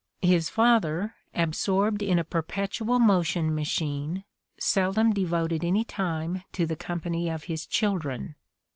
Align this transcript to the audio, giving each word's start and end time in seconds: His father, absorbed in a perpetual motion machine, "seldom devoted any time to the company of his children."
His 0.23 0.49
father, 0.49 1.13
absorbed 1.35 2.01
in 2.01 2.17
a 2.17 2.23
perpetual 2.23 2.97
motion 2.97 3.53
machine, 3.53 4.23
"seldom 4.57 5.13
devoted 5.13 5.63
any 5.63 5.83
time 5.83 6.41
to 6.53 6.65
the 6.65 6.75
company 6.75 7.29
of 7.29 7.43
his 7.43 7.67
children." 7.67 8.33